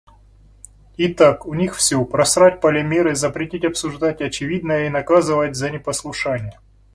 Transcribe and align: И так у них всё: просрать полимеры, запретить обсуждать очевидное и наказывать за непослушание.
И 0.97 1.13
так 1.13 1.45
у 1.45 1.53
них 1.53 1.75
всё: 1.77 2.03
просрать 2.05 2.59
полимеры, 2.59 3.13
запретить 3.13 3.63
обсуждать 3.65 4.19
очевидное 4.19 4.87
и 4.87 4.89
наказывать 4.89 5.55
за 5.55 5.69
непослушание. 5.69 6.59